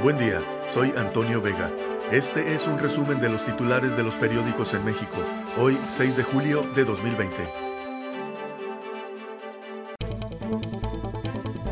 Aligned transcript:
Buen 0.00 0.16
día, 0.16 0.40
soy 0.64 0.92
Antonio 0.96 1.42
Vega. 1.42 1.72
Este 2.12 2.54
es 2.54 2.68
un 2.68 2.78
resumen 2.78 3.18
de 3.18 3.28
los 3.28 3.44
titulares 3.44 3.96
de 3.96 4.04
los 4.04 4.16
periódicos 4.16 4.72
en 4.74 4.84
México, 4.84 5.16
hoy 5.56 5.76
6 5.88 6.16
de 6.16 6.22
julio 6.22 6.64
de 6.76 6.84
2020. 6.84 7.34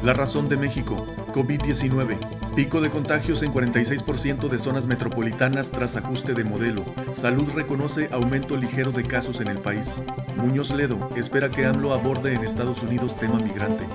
La 0.03 0.12
razón 0.12 0.49
de 0.49 0.56
México, 0.56 1.06
COVID-19. 1.33 2.54
Pico 2.56 2.81
de 2.81 2.90
contagios 2.90 3.44
en 3.44 3.53
46% 3.54 4.49
de 4.49 4.58
zonas 4.58 4.88
metropolitanas 4.88 5.71
tras 5.71 5.95
ajuste 5.95 6.35
de 6.35 6.43
modelo. 6.43 6.85
Salud 7.13 7.49
reconoce 7.54 8.08
aumento 8.11 8.56
ligero 8.56 8.90
de 8.90 9.04
casos 9.04 9.40
en 9.40 9.47
el 9.47 9.58
país. 9.58 10.03
Muñoz 10.35 10.72
Ledo 10.72 11.11
espera 11.15 11.49
que 11.49 11.65
AMLO 11.65 11.95
aborde 11.95 12.35
en 12.35 12.43
Estados 12.43 12.83
Unidos 12.83 13.17
tema 13.17 13.38
migrante. 13.38 13.87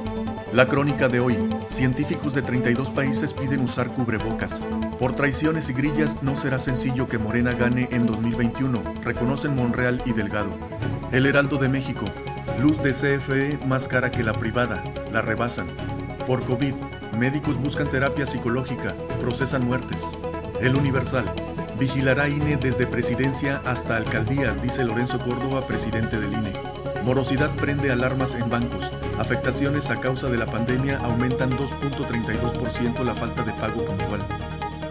La 0.54 0.68
crónica 0.68 1.07
de 1.07 1.21
hoy. 1.21 1.38
Científicos 1.70 2.33
de 2.33 2.41
32 2.41 2.91
países 2.91 3.33
piden 3.33 3.61
usar 3.61 3.93
cubrebocas. 3.93 4.61
Por 5.00 5.14
traiciones 5.14 5.69
y 5.69 5.74
grillas 5.74 6.21
no 6.21 6.36
será 6.36 6.60
sencillo 6.60 7.07
que 7.07 7.18
Morena 7.18 7.54
gane 7.54 7.87
en 7.91 8.05
2021, 8.05 8.96
reconocen 9.01 9.55
Monreal 9.55 10.04
y 10.05 10.11
Delgado. 10.11 10.54
El 11.14 11.25
Heraldo 11.25 11.55
de 11.55 11.69
México. 11.69 12.05
Luz 12.60 12.83
de 12.83 12.91
CFE 12.91 13.65
más 13.65 13.87
cara 13.87 14.11
que 14.11 14.24
la 14.24 14.33
privada. 14.33 14.83
La 15.14 15.21
rebasan. 15.21 15.68
Por 16.27 16.43
COVID, 16.43 16.74
médicos 17.18 17.57
buscan 17.57 17.89
terapia 17.89 18.25
psicológica, 18.25 18.93
procesan 19.21 19.63
muertes. 19.63 20.18
El 20.60 20.75
Universal. 20.75 21.33
Vigilará 21.79 22.27
INE 22.27 22.57
desde 22.57 22.88
presidencia 22.88 23.61
hasta 23.65 23.96
alcaldías, 23.96 24.61
dice 24.61 24.83
Lorenzo 24.83 25.18
Córdoba, 25.19 25.65
presidente 25.65 26.19
del 26.19 26.33
INE. 26.33 26.80
Morosidad 27.04 27.50
prende 27.55 27.91
alarmas 27.91 28.36
en 28.36 28.50
bancos. 28.50 28.91
Afectaciones 29.18 29.89
a 29.89 30.00
causa 30.00 30.29
de 30.29 30.37
la 30.37 30.46
pandemia 30.46 31.00
aumentan 31.00 31.57
2.32% 31.57 33.03
la 33.03 33.16
falta 33.16 33.44
de 33.44 33.53
pago 33.53 33.83
puntual. 33.83 34.23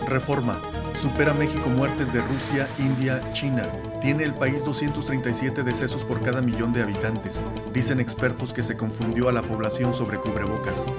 Reforma. 0.06 0.61
Supera 0.97 1.33
México 1.34 1.69
muertes 1.69 2.12
de 2.12 2.20
Rusia, 2.20 2.69
India, 2.78 3.31
China. 3.33 3.69
Tiene 4.00 4.25
el 4.25 4.34
país 4.34 4.64
237 4.64 5.62
decesos 5.62 6.05
por 6.05 6.20
cada 6.20 6.42
millón 6.42 6.72
de 6.72 6.83
habitantes. 6.83 7.44
Dicen 7.72 8.00
expertos 8.00 8.53
que 8.53 8.64
se 8.64 8.77
confundió 8.77 9.28
a 9.28 9.33
la 9.33 9.42
población 9.42 9.94
sobre 9.94 10.19
cubrebocas. 10.19 10.91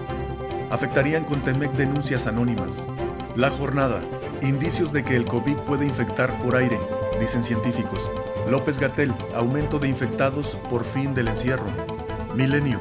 Afectarían 0.70 1.26
con 1.26 1.44
Temec 1.44 1.74
denuncias 1.74 2.26
anónimas. 2.26 2.88
La 3.36 3.50
jornada. 3.50 4.02
Indicios 4.42 4.94
de 4.94 5.04
que 5.04 5.18
el 5.18 5.26
COVID 5.26 5.58
puede 5.58 5.86
infectar 5.86 6.40
por 6.42 6.56
aire, 6.56 6.80
dicen 7.20 7.44
científicos. 7.44 8.10
López 8.50 8.80
Gatel, 8.80 9.14
aumento 9.36 9.80
de 9.80 9.88
infectados 9.88 10.58
por 10.70 10.84
fin 10.84 11.14
del 11.14 11.28
encierro. 11.30 11.68
Milenio, 12.36 12.80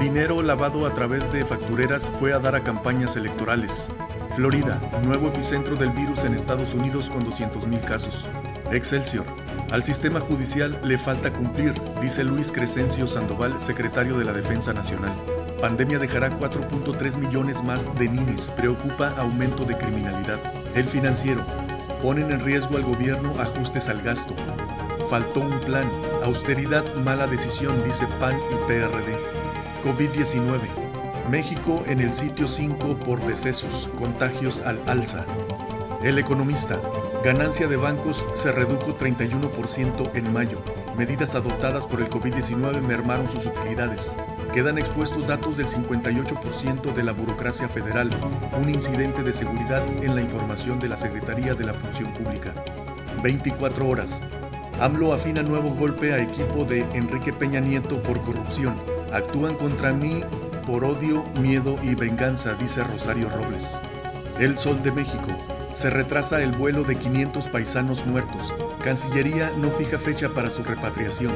dinero 0.00 0.42
lavado 0.42 0.86
a 0.86 0.94
través 0.94 1.30
de 1.32 1.44
factureras 1.44 2.10
fue 2.10 2.32
a 2.32 2.38
dar 2.38 2.54
a 2.54 2.64
campañas 2.64 3.16
electorales. 3.16 3.90
Florida, 4.34 4.80
nuevo 5.04 5.28
epicentro 5.28 5.76
del 5.76 5.90
virus 5.90 6.24
en 6.24 6.34
Estados 6.34 6.74
Unidos 6.74 7.10
con 7.10 7.24
200.000 7.24 7.80
casos. 7.82 8.28
Excelsior, 8.72 9.24
al 9.70 9.82
sistema 9.82 10.20
judicial 10.20 10.80
le 10.84 10.98
falta 10.98 11.32
cumplir, 11.32 11.74
dice 12.00 12.24
Luis 12.24 12.50
Crescencio 12.50 13.06
Sandoval, 13.06 13.60
secretario 13.60 14.18
de 14.18 14.24
la 14.24 14.32
Defensa 14.32 14.72
Nacional. 14.72 15.14
Pandemia 15.60 15.98
dejará 15.98 16.30
4.3 16.30 17.16
millones 17.18 17.62
más 17.62 17.94
de 17.98 18.08
ninis, 18.08 18.50
preocupa 18.56 19.14
aumento 19.16 19.64
de 19.64 19.78
criminalidad. 19.78 20.38
El 20.74 20.86
financiero, 20.86 21.44
ponen 22.02 22.30
en 22.30 22.40
riesgo 22.40 22.76
al 22.76 22.82
gobierno 22.82 23.34
ajustes 23.40 23.88
al 23.88 24.02
gasto. 24.02 24.34
Faltó 25.08 25.40
un 25.40 25.60
plan. 25.60 25.90
Austeridad, 26.22 26.94
mala 26.96 27.26
decisión, 27.26 27.82
dice 27.84 28.06
PAN 28.18 28.38
y 28.50 28.54
PRD. 28.66 29.18
COVID-19. 29.82 30.60
México 31.30 31.82
en 31.86 32.00
el 32.00 32.12
sitio 32.12 32.48
5 32.48 32.96
por 32.98 33.24
decesos, 33.26 33.90
contagios 33.98 34.60
al 34.60 34.82
alza. 34.86 35.26
El 36.02 36.18
economista. 36.18 36.80
Ganancia 37.22 37.66
de 37.66 37.76
bancos 37.76 38.26
se 38.34 38.52
redujo 38.52 38.96
31% 38.96 40.10
en 40.14 40.32
mayo. 40.32 40.62
Medidas 40.96 41.34
adoptadas 41.34 41.86
por 41.86 42.00
el 42.00 42.08
COVID-19 42.08 42.80
mermaron 42.82 43.28
sus 43.28 43.46
utilidades. 43.46 44.16
Quedan 44.52 44.78
expuestos 44.78 45.26
datos 45.26 45.56
del 45.56 45.66
58% 45.66 46.94
de 46.94 47.02
la 47.02 47.12
burocracia 47.12 47.68
federal, 47.68 48.10
un 48.60 48.68
incidente 48.68 49.22
de 49.22 49.32
seguridad 49.32 49.82
en 50.02 50.14
la 50.14 50.20
información 50.20 50.78
de 50.78 50.88
la 50.88 50.96
Secretaría 50.96 51.54
de 51.54 51.64
la 51.64 51.74
Función 51.74 52.12
Pública. 52.12 52.54
24 53.22 53.88
horas. 53.88 54.22
AMLO 54.80 55.12
afina 55.12 55.42
nuevo 55.42 55.70
golpe 55.70 56.12
a 56.12 56.18
equipo 56.18 56.64
de 56.64 56.80
Enrique 56.94 57.32
Peña 57.32 57.60
Nieto 57.60 58.02
por 58.02 58.20
corrupción. 58.20 58.74
Actúan 59.12 59.54
contra 59.56 59.92
mí 59.92 60.22
por 60.66 60.84
odio, 60.84 61.24
miedo 61.40 61.78
y 61.82 61.94
venganza, 61.94 62.54
dice 62.54 62.82
Rosario 62.82 63.30
Robles. 63.30 63.80
El 64.38 64.58
Sol 64.58 64.82
de 64.82 64.90
México. 64.90 65.28
Se 65.70 65.90
retrasa 65.90 66.42
el 66.42 66.52
vuelo 66.52 66.82
de 66.82 66.96
500 66.96 67.48
paisanos 67.48 68.04
muertos. 68.04 68.54
Cancillería 68.82 69.52
no 69.56 69.70
fija 69.70 69.98
fecha 69.98 70.30
para 70.30 70.50
su 70.50 70.64
repatriación. 70.64 71.32